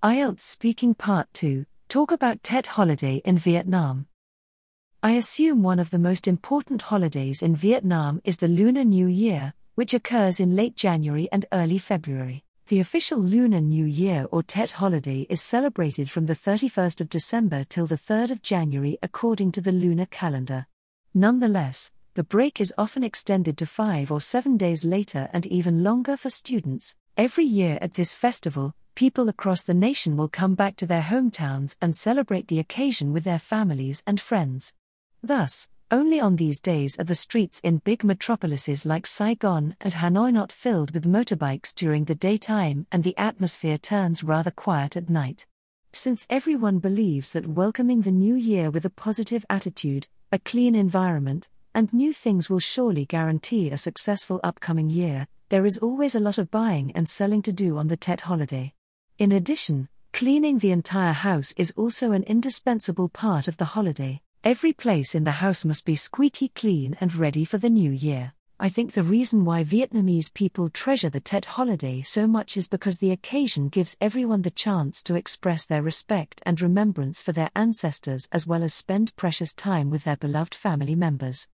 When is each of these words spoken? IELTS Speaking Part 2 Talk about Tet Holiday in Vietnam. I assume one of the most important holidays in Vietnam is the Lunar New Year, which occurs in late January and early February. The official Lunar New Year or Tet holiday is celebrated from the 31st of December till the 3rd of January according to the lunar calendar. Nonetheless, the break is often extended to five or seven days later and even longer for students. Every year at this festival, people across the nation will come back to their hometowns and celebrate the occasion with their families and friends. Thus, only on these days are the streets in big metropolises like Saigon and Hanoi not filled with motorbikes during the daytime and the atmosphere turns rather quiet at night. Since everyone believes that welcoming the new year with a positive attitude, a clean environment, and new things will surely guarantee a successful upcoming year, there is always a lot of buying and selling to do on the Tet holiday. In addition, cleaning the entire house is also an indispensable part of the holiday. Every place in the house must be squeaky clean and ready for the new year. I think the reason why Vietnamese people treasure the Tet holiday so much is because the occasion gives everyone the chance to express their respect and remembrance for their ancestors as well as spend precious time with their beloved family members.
IELTS 0.00 0.42
Speaking 0.42 0.94
Part 0.94 1.26
2 1.32 1.66
Talk 1.88 2.12
about 2.12 2.44
Tet 2.44 2.68
Holiday 2.68 3.20
in 3.24 3.36
Vietnam. 3.36 4.06
I 5.02 5.14
assume 5.14 5.64
one 5.64 5.80
of 5.80 5.90
the 5.90 5.98
most 5.98 6.28
important 6.28 6.82
holidays 6.82 7.42
in 7.42 7.56
Vietnam 7.56 8.20
is 8.22 8.36
the 8.36 8.46
Lunar 8.46 8.84
New 8.84 9.08
Year, 9.08 9.54
which 9.74 9.92
occurs 9.92 10.38
in 10.38 10.54
late 10.54 10.76
January 10.76 11.28
and 11.32 11.46
early 11.52 11.78
February. 11.78 12.44
The 12.68 12.78
official 12.78 13.18
Lunar 13.18 13.60
New 13.60 13.86
Year 13.86 14.28
or 14.30 14.44
Tet 14.44 14.70
holiday 14.70 15.26
is 15.28 15.42
celebrated 15.42 16.12
from 16.12 16.26
the 16.26 16.36
31st 16.36 17.00
of 17.00 17.08
December 17.08 17.64
till 17.64 17.88
the 17.88 17.98
3rd 17.98 18.30
of 18.30 18.40
January 18.40 18.98
according 19.02 19.50
to 19.50 19.60
the 19.60 19.72
lunar 19.72 20.06
calendar. 20.06 20.68
Nonetheless, 21.12 21.90
the 22.14 22.22
break 22.22 22.60
is 22.60 22.72
often 22.78 23.02
extended 23.02 23.58
to 23.58 23.66
five 23.66 24.12
or 24.12 24.20
seven 24.20 24.56
days 24.56 24.84
later 24.84 25.28
and 25.32 25.44
even 25.46 25.82
longer 25.82 26.16
for 26.16 26.30
students. 26.30 26.94
Every 27.18 27.46
year 27.46 27.80
at 27.82 27.94
this 27.94 28.14
festival, 28.14 28.76
people 28.94 29.28
across 29.28 29.64
the 29.64 29.74
nation 29.74 30.16
will 30.16 30.28
come 30.28 30.54
back 30.54 30.76
to 30.76 30.86
their 30.86 31.02
hometowns 31.02 31.74
and 31.82 31.96
celebrate 31.96 32.46
the 32.46 32.60
occasion 32.60 33.12
with 33.12 33.24
their 33.24 33.40
families 33.40 34.04
and 34.06 34.20
friends. 34.20 34.72
Thus, 35.20 35.66
only 35.90 36.20
on 36.20 36.36
these 36.36 36.60
days 36.60 36.96
are 36.96 37.04
the 37.04 37.16
streets 37.16 37.58
in 37.64 37.78
big 37.78 38.04
metropolises 38.04 38.86
like 38.86 39.04
Saigon 39.04 39.74
and 39.80 39.94
Hanoi 39.94 40.32
not 40.32 40.52
filled 40.52 40.94
with 40.94 41.08
motorbikes 41.08 41.74
during 41.74 42.04
the 42.04 42.14
daytime 42.14 42.86
and 42.92 43.02
the 43.02 43.18
atmosphere 43.18 43.78
turns 43.78 44.22
rather 44.22 44.52
quiet 44.52 44.96
at 44.96 45.10
night. 45.10 45.44
Since 45.92 46.24
everyone 46.30 46.78
believes 46.78 47.32
that 47.32 47.48
welcoming 47.48 48.02
the 48.02 48.12
new 48.12 48.36
year 48.36 48.70
with 48.70 48.84
a 48.84 48.90
positive 48.90 49.44
attitude, 49.50 50.06
a 50.30 50.38
clean 50.38 50.76
environment, 50.76 51.48
and 51.74 51.92
new 51.92 52.12
things 52.12 52.48
will 52.48 52.60
surely 52.60 53.06
guarantee 53.06 53.70
a 53.70 53.76
successful 53.76 54.38
upcoming 54.44 54.88
year, 54.88 55.26
there 55.48 55.64
is 55.64 55.78
always 55.78 56.14
a 56.14 56.20
lot 56.20 56.36
of 56.36 56.50
buying 56.50 56.92
and 56.92 57.08
selling 57.08 57.42
to 57.42 57.52
do 57.52 57.78
on 57.78 57.88
the 57.88 57.96
Tet 57.96 58.22
holiday. 58.22 58.74
In 59.18 59.32
addition, 59.32 59.88
cleaning 60.12 60.58
the 60.58 60.72
entire 60.72 61.12
house 61.12 61.54
is 61.56 61.72
also 61.76 62.12
an 62.12 62.22
indispensable 62.24 63.08
part 63.08 63.48
of 63.48 63.56
the 63.56 63.64
holiday. 63.64 64.20
Every 64.44 64.72
place 64.72 65.14
in 65.14 65.24
the 65.24 65.40
house 65.42 65.64
must 65.64 65.84
be 65.84 65.96
squeaky 65.96 66.48
clean 66.48 66.96
and 67.00 67.14
ready 67.14 67.44
for 67.44 67.58
the 67.58 67.70
new 67.70 67.90
year. 67.90 68.34
I 68.60 68.68
think 68.68 68.92
the 68.92 69.02
reason 69.02 69.44
why 69.44 69.64
Vietnamese 69.64 70.34
people 70.34 70.68
treasure 70.68 71.10
the 71.10 71.20
Tet 71.20 71.44
holiday 71.44 72.02
so 72.02 72.26
much 72.26 72.56
is 72.56 72.68
because 72.68 72.98
the 72.98 73.12
occasion 73.12 73.68
gives 73.68 73.96
everyone 74.00 74.42
the 74.42 74.50
chance 74.50 75.02
to 75.04 75.14
express 75.14 75.64
their 75.64 75.82
respect 75.82 76.42
and 76.44 76.60
remembrance 76.60 77.22
for 77.22 77.32
their 77.32 77.50
ancestors 77.54 78.28
as 78.32 78.46
well 78.46 78.62
as 78.62 78.74
spend 78.74 79.14
precious 79.16 79.54
time 79.54 79.90
with 79.90 80.04
their 80.04 80.16
beloved 80.16 80.54
family 80.54 80.94
members. 80.94 81.48